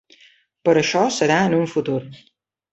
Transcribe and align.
Però 0.69 0.81
això 0.85 1.05
serà 1.19 1.39
en 1.51 1.55
un 1.61 1.71
futur. 1.77 2.03